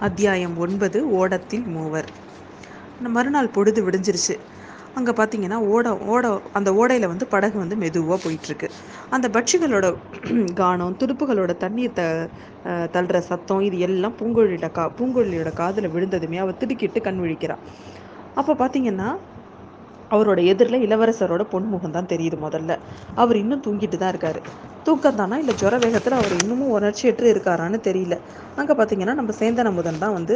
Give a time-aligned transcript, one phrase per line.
[0.00, 2.08] அத்தியாயம் ஒன்பது ஓடத்தில் மூவர்.
[3.14, 4.34] மறுநாள் பொழுது விடிஞ்சிருச்சு.
[4.96, 8.68] அங்கே பார்த்தீங்கன்னா ஓட ஓட அந்த ஓடையில் வந்து படகு வந்து மெதுவாக போயிட்டுருக்கு
[9.10, 9.86] அந்த பட்சிகளோட
[10.60, 12.02] கானம் துடுப்புகளோட தண்ணீர் த
[12.94, 17.62] தள்ளுற சத்தம் இது எல்லாம் பூங்கொழியோட கா பூங்கொழியோட காதில் விழுந்ததுமே அவள் திடுக்கிட்டு கண் விழிக்கிறாள்
[18.34, 19.08] அப்போ பார்த்தீங்கன்னா
[20.14, 22.72] அவரோட எதிரில் இளவரசரோட பொன்முகம் தான் தெரியுது முதல்ல.
[23.22, 24.42] அவர் இன்னும் தூங்கிட்டு தான் இருக்காரு.
[24.86, 28.14] தூக்கம் தானா இல்லை ஜுர வேகத்தில் அவர் இன்னமும் உணர்ச்சியற்று இருக்காரான்னு தெரியல.
[28.60, 30.34] அங்கே பார்த்தீங்கன்னா நம்ம சேந்தன முதன் தான் வந்து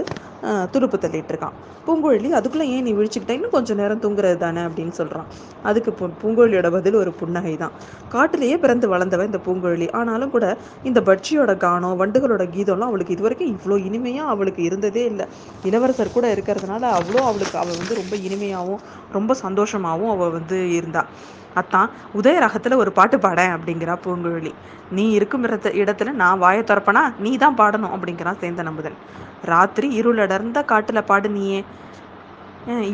[0.75, 1.55] துடுப்பு தள்ளிட்டு இருக்கான்
[1.87, 3.33] பூங்குழலி அதுக்குள்ளே ஏன் நீ விழிச்சுக்கிட்ட?
[3.39, 4.61] இன்னும் கொஞ்சம் நேரம் தூங்குறது தானே?
[4.69, 5.29] அப்படின்னு சொல்கிறான்
[5.69, 5.91] அதுக்கு
[6.23, 7.73] பூங்குழலியோட பதில் ஒரு புன்னகை தான்.
[8.15, 9.89] காட்டிலேயே பிறந்து வளர்ந்தவன் இந்த பூங்குழலி.
[10.01, 10.47] ஆனாலும் கூட
[10.91, 15.27] இந்த பட்சியோட கானம் வண்டுகளோட கீதம்லாம் அவளுக்கு இது வரைக்கும் இவ்வளோ இனிமையாக அவளுக்கு இருந்ததே இல்லை.
[15.71, 18.83] இளவரசர் கூட இருக்கிறதுனால அவ்வளோ அவளுக்கு அவள் வந்து ரொம்ப இனிமையாகவும்
[19.19, 21.09] ரொம்ப சந்தோஷம் சந்தோஷமாகவும் அவள் வந்து இருந்தாள்
[21.61, 24.53] அத்தான் உதய ரகத்தில் ஒரு பாட்டு பாடேன் அப்படிங்கிறா பூங்குழலி.
[24.91, 25.45] நீ இருக்கும்
[25.83, 28.97] இடத்துல நான் வாயை திறப்பனா நீ தான் பாடணும் அப்படிங்கிறான் சேந்த நம்புதன்
[29.53, 31.61] ராத்திரி இருளடர்ந்த காட்டில் பாடு நீயே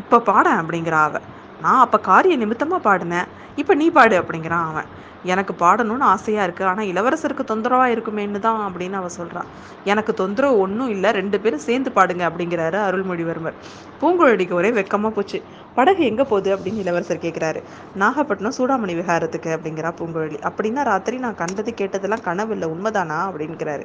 [0.01, 1.17] இப்போ பாட அப்படிங்கிறா அவ.
[1.65, 3.29] நான் அப்போ காரிய நிமித்தமாக பாடினேன்.
[3.61, 4.89] இப்போ நீ பாடு அப்படிங்கிறான் அவன்.
[5.33, 9.49] எனக்கு பாடணும்னு ஆசையாக இருக்குது ஆனால் இளவரசருக்கு தொந்தரவாக இருக்குமேன்னு தான் அப்படின்னு அவள் சொல்கிறான்
[9.91, 11.11] எனக்கு தொந்தரவு ஒன்றும் இல்லை.
[11.19, 13.57] ரெண்டு பேரும் சேர்ந்து பாடுங்க அப்படிங்கிறாரு அருள்மொழிவர்மர்.
[14.01, 15.39] பூங்குழலிக்கு ஒரே வெக்கமாக போச்சு.
[15.79, 17.61] படகு எங்கே போகுது அப்படின்னு இளவரசர் கேட்குறாரு
[18.03, 20.39] நாகப்பட்டினம் சூடாமணி விகாரத்துக்கு அப்படிங்கிறா பூங்குழலி.
[20.51, 22.69] அப்படின்னா ராத்திரி நான் கண்டது கேட்டதெல்லாம் கனவு இல்லை.
[22.77, 23.85] உண்மைதானா அப்படிங்கிறாரு.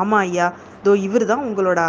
[0.00, 0.48] ஆமாம் ஐயா.
[0.86, 1.80] தோ இவர் தான் உங்களோட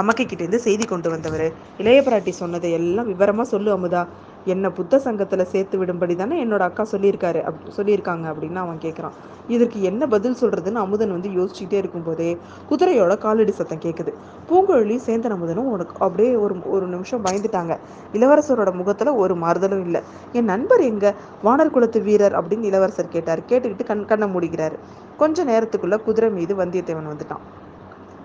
[0.00, 1.46] தமக்கை கிட்டேருந்து செய்தி கொண்டு வந்தவர்.
[1.82, 4.04] இளைய பிராட்டி சொன்னதை எல்லாம் விவரமாக சொல்லு அமுதா.
[4.46, 9.16] என்னை புத்த சங்கத்தில் சேர்த்து விடும்படி தானே என்னோட அக்கா சொல்லியிருக்காரு அப் சொல்லியிருக்காங்க அப்படின்னு அவன் கேட்குறான்
[9.48, 12.36] இதற்கு என்ன பதில் சொல்கிறதுன்னு அமுதன் வந்து யோசிச்சுட்டே இருக்கும்போதே
[12.70, 14.12] குதிரையோட காலடி சத்தம் கேட்குது
[14.50, 17.78] பூங்குழலி சேந்தன் அமுதனும் உனக்கு அப்படியே ஒரு ஒரு நிமிஷம் பயந்துட்டாங்க.
[18.12, 20.00] இளவரசரோட முகத்தில் ஒரு மாறுதலும் இல்லை.
[20.32, 21.14] என் நண்பர் எங்கே?
[21.44, 23.40] வானர் குலத்து வீரர் அப்படின்னு இளவரசர் கேட்டார்.
[23.48, 24.78] கேட்டுக்கிட்டு கண் கண்ணை மூடிக்கிறாரு.
[25.16, 27.44] கொஞ்ச நேரத்துக்குள்ளே குதிரை மீது வந்தியத்தேவன் வந்துட்டான்.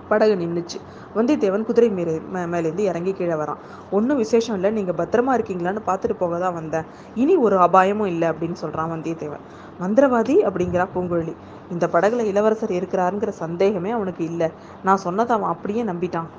[0.10, 0.78] படகு நின்றுச்சு
[1.18, 2.14] வந்தியத்தேவன் குதிரை மீது
[2.54, 3.60] மேலேருந்து இறங்கி கீழே வரான்.
[3.98, 6.88] ஒன்றும் விசேஷம் இல்லை நீங்கள் பத்திரமா இருக்கீங்களான்னு பார்த்துட்டு போக தான் வந்தேன்.
[7.22, 9.44] இனி ஒரு அபாயமும் இல்லை அப்படின்னு சொல்கிறான் வந்தியத்தேவன்.
[9.84, 11.36] மந்திரவாதி அப்படிங்கிறா பூங்குழலி.
[11.76, 14.50] இந்த படகுல இளவரசர் இருக்கிறாருங்கிற சந்தேகமே அவனுக்கு இல்லை.
[14.88, 16.30] நான் சொன்னதை அவன் அப்படியே நம்பிட்டான்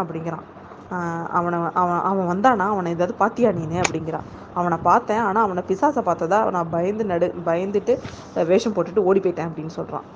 [0.00, 0.44] அப்படிங்கிறான்.
[1.38, 2.66] அவனை அவன் அவன் வந்தானா?
[2.74, 3.78] அவனை ஏதாவது பாத்தியா நீனு?
[3.84, 4.26] அப்படிங்கிறான்.
[4.58, 7.94] அவனை பார்த்தேன் ஆனால் அவனை பிசாசை பார்த்ததா நான் பயந்து நடு பயந்துட்டு
[8.50, 10.06] வேஷம் போட்டுட்டு ஓடி போயிட்டேன் அப்படின்னு சொல்கிறான்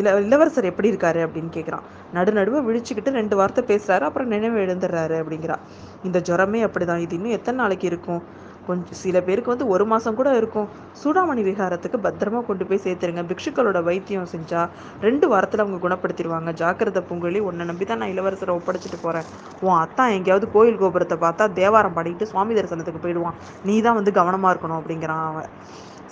[0.00, 5.16] இள இளவரசர் எப்படி இருக்காரு அப்படின்னு கேட்குறான் நடு நடுவை விழிச்சுக்கிட்டு ரெண்டு வார்த்தை பேசுகிறாரு அப்புறம் நினைவு எழுந்துடுறாரு
[5.22, 5.56] அப்படிங்கிறா.
[6.08, 8.22] இந்த ஜுரமே அப்படிதான் இது இன்னும் எத்தனை நாளைக்கு இருக்கும்?
[8.68, 10.68] கொஞ்சம் சில பேருக்கு வந்து ஒரு மாதம் கூட இருக்கும்.
[11.02, 13.22] சூடாமணி விகாரத்துக்கு பத்திரமா கொண்டு போய் சேர்த்துருங்க.
[13.30, 14.62] பிக்ஷுக்களோட வைத்தியம் செஞ்சா
[15.06, 16.52] ரெண்டு வாரத்தில் அவங்க குணப்படுத்திடுவாங்க.
[16.62, 19.28] ஜாக்கிரதை பூங்கொழி உன்னை நம்பி தான் நான் இளவரசரை ஒப்படைச்சிட்டு போகிறேன்
[19.66, 23.38] உன் அத்தான் எங்கேயாவது கோயில் கோபுரத்தை பார்த்தா தேவாரம் பாடிக்கிட்டு சுவாமி தரிசனத்துக்கு போயிடுவான்.
[23.70, 25.50] நீ தான் வந்து கவனமாக இருக்கணும் அப்படிங்கிறான் அவன்.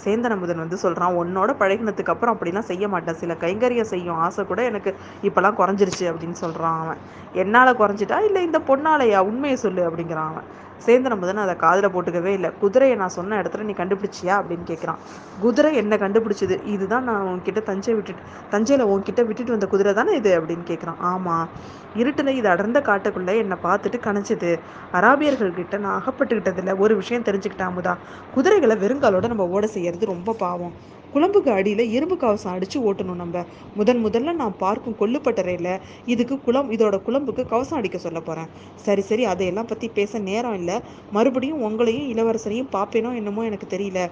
[0.05, 3.15] சேந்தன் அமுதன் வந்து சொல்கிறான் உன்னோட பழகினதுக்கு அப்புறம் அப்படிலாம் செய்ய மாட்டேன்.
[3.15, 7.01] சில கைங்கரியம் செய்யும் ஆசை கூட எனக்கு இப்போலாம் குறைஞ்சிருச்சு அப்படின்னு சொல்கிறான் அவன்.
[7.33, 8.21] என்னால் குறைஞ்சிட்டா?
[8.21, 9.19] இல்லை இந்த பொண்ணாலையா?
[9.19, 10.49] உண்மையை சொல்லு அப்படிங்கிறான் அவன்.
[10.85, 12.51] சேந்தன் அமுதன் அதை காதில் போட்டுக்கவே இல்லை.
[12.61, 15.01] குதிரையை நான் சொன்ன இடத்துல நீ கண்டுபிடிச்சியா அப்படின்னு கேட்குறான்.
[15.41, 16.65] குதிரை என்ன கண்டுபிடிச்சிது?
[16.65, 20.99] இதுதான் நான் உன்கிட்ட தஞ்சை விட்டுட்டு தஞ்சையில் உன்கிட்ட விட்டுட்டு வந்த குதிரை தானே இது அப்படின்னு கேட்குறான்.
[20.99, 21.49] ஆமாம்
[21.95, 24.51] இருட்டில் இது அடர்ந்த காட்டுக்குள்ளே என்னை பார்த்துட்டு கணிச்சது
[24.93, 27.95] அராபியர்கள்கிட்ட நான் அகப்பட்டுக்கிட்டதில் ஒரு விஷயம் தெரிஞ்சுக்கிட்டேன் அமுதா.
[28.35, 30.73] குதிரைகளை வெறுங்காலோட நம்ம ஓட செய்யறது ரொம்ப பாவம்.
[31.17, 33.43] குழம்புக்கு அடியில் இரும்பு கவசம் அடித்து ஓட்டணும் நம்ம.
[33.79, 35.71] முதன் முதல்ல நான் பார்க்கும் கொல்லுப்பட்டறையில்
[36.13, 38.51] இதுக்கு குளம் இதோட குழம்புக்கு கவசம் அடிக்க சொல்ல போகிறேன்
[38.87, 40.77] சரி சரி அதையெல்லாம் பற்றி பேச நேரம் இல்லை.
[41.17, 44.03] மறுபடியும் உங்களையும் இளவரசரையும் பார்ப்பேனோ என்னமோ எனக்கு தெரியல.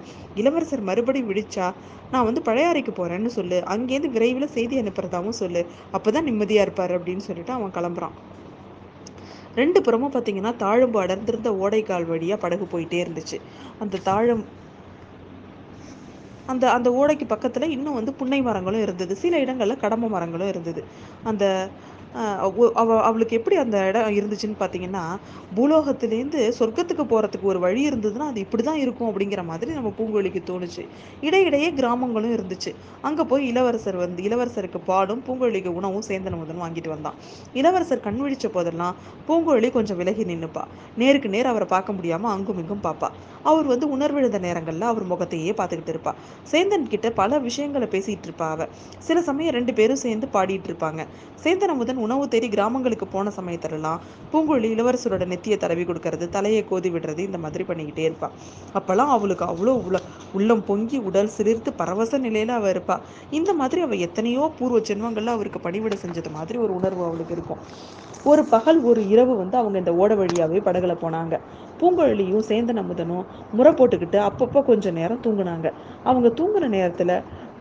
[0.41, 1.67] இளவரசர் மறுபடியும் விழிச்சா
[2.15, 3.59] நான் வந்து பழையாறைக்கு போகிறேன்னு சொல்லு.
[3.75, 5.63] அங்கேருந்து விரைவில் செய்தி அனுப்புறதாவும் சொல்லு.
[5.95, 8.17] அப்போ தான் நிம்மதியாக இருப்பார் அப்படின்னு சொல்லிட்டு அவன் கிளம்புறான்.
[9.61, 13.37] ரெண்டு புறமும் பார்த்தீங்கன்னா தாழம்பு அடர்ந்திருந்த ஓடைக்கால் வழியாக படகு போயிட்டே இருந்துச்சு.
[13.83, 14.45] அந்த தாழம்
[16.45, 19.13] அந்த அந்த ஓடைக்கு பக்கத்தில் இன்னும் வந்து புன்னை மரங்களும் இருந்தது.
[19.15, 20.81] சில இடங்களில் கடம்ப மரங்களும் இருந்தது.
[21.23, 21.43] அந்த
[22.81, 25.03] அவ அவளுக்கு எப்படி அந்த இடம் இருந்துச்சுன்னு பார்த்தீங்கன்னா
[25.57, 30.83] பூலோகத்திலேருந்து சொர்க்கத்துக்கு போகிறதுக்கு ஒரு வழி இருந்ததுன்னா அது இப்படி தான் இருக்கும் அப்படிங்கிற மாதிரி நம்ம பூங்கொழிக்கு தோணுச்சு.
[31.27, 32.73] இடையிடையே கிராமங்களும் இருந்துச்சு.
[33.01, 37.17] அங்கே போய் இளவரசர் வந்து இளவரசருக்கு பாடும் பூங்கொழிக்கு உணவும் சேந்தன முதன் வாங்கிட்டு வந்தான்.
[37.53, 38.95] இளவரசர் கண் விழிச்ச போதெல்லாம்
[39.29, 40.63] பூங்கொழி கொஞ்சம் விலகி நின்றுப்பா
[40.97, 43.09] நேருக்கு நேர் அவரை பார்க்க முடியாமல் அங்கும் இங்கும் பார்ப்பா
[43.43, 46.11] அவர் வந்து உணர்விழுந்த நேரங்களில் அவர் முகத்தையே பார்த்துக்கிட்டு இருப்பா.
[46.51, 48.67] சேந்தன் கிட்ட பல விஷயங்களை பேசிகிட்டு இருப்பா அவ.
[49.07, 51.01] சில சமயம் ரெண்டு பேரும் சேர்ந்து பாடிட்டு இருப்பாங்க.
[51.43, 57.21] சேந்தன் அமுதன் உணவு தேடி கிராமங்களுக்கு போன சமயத்திலலாம் பூங்குழலி இளவரசரோட நெத்தியை தடவி கொடுக்கறது தலையை கோதி விடுறது
[57.29, 58.29] இந்த மாதிரி பண்ணிக்கிட்டே இருப்பா.
[58.79, 59.99] அப்போல்லாம் அவளுக்கு அவ்வளோ உள்ள
[60.33, 62.95] உள்ளம் பொங்கி உடல் சிரித்து பரவச நிலையில அவள் இருப்பா.
[63.39, 67.61] இந்த மாதிரி அவள் எத்தனையோ பூர்வ ஜென்மங்கள்ல அவருக்கு பணிவிட செஞ்சது மாதிரி ஒரு உணர்வு அவளுக்கு இருக்கும்.
[68.31, 71.35] ஒரு பகல் ஒரு இரவு வந்து அவங்க இந்த ஓட வழியாவே படகுல போனாங்க.
[71.79, 73.25] பூங்குழலியும் சேந்தன் அமுதனும்
[73.57, 75.67] முறை போட்டுக்கிட்டு அப்பப்போ கொஞ்சம் நேரம் தூங்குனாங்க.
[76.09, 77.11] அவங்க தூங்குன நேரத்துல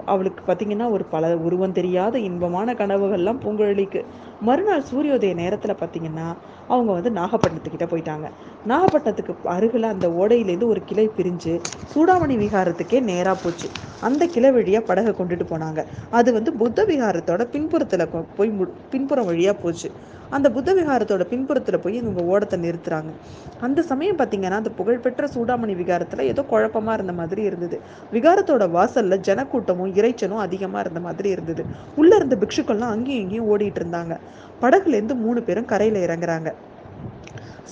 [0.06, 4.04] அவளுக்கு பார்த்திங்கன்னா ஒரு பல உருவம் தெரியாத இன்பமான கனவுகள்லாம் பூங்குழலிக்கு.
[4.40, 6.26] மறுநாள் சூரியோதய நேரத்தில் பார்த்திங்கன்னா
[6.68, 8.28] அவங்க வந்து நாகப்பட்டினத்துக்கிட்ட போயிட்டாங்க.
[8.68, 11.60] நாகப்பட்டினத்துக்கு அருகில் அந்த ஓடையிலேருந்து ஒரு கிளை பிரிஞ்சு
[11.94, 13.68] சூடாமணி விகாரத்துக்கே நேராக போச்சு.
[14.00, 15.84] அந்த கிளை வழியாக படகை கொண்டுட்டு போனாங்க.
[16.10, 19.90] அது வந்து புத்த விகாரத்தோட பின்புறத்தில் போய் மு பின்புறம் வழியாக போச்சு.
[20.30, 23.12] அந்த புத்த விகாரத்தோட பின்புறத்தில் போய் இவங்க ஓடத்தை நிறுத்துறாங்க.
[23.60, 27.80] அந்த சமயம் பார்த்தீங்கன்னா அந்த புகழ்பெற்ற சூடாமணி விகாரத்தில் ஏதோ குழப்பமாக இருந்த மாதிரி இருந்தது.
[28.12, 31.64] விகாரத்தோட வாசலில் ஜனக்கூட்டமும் இறைச்சலும் அதிகமாக இருந்த மாதிரி இருந்தது.
[31.96, 34.16] உள்ளே இருந்த பிக்ஷுக்கள்லாம் அங்கேயும் இங்கேயும் ஓடிட்டு இருந்தாங்க.
[34.62, 36.52] படகுலேருந்து மூணு பேரும் கரையில் இறங்குறாங்க.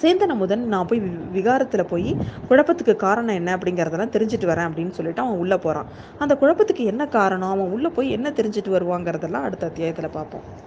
[0.03, 1.01] சேந்தன் அமுதன் நான் போய்
[1.33, 2.17] விகாரத்தில் போய்
[2.49, 5.87] குழப்பத்துக்கு காரணம் என்ன அப்படிங்கிறதெல்லாம் தெரிஞ்சுட்டு வரேன் அப்படின்னு சொல்லிட்டு அவன் உள்ளே போகிறான்
[6.19, 7.51] அந்த குழப்பத்துக்கு என்ன காரணம்?
[7.51, 10.61] அவன் உள்ளே போய் என்ன தெரிஞ்சுட்டு வருவாங்கிறதெல்லாம் அடுத்த அத்தியாயத்தில் பார்ப்போம்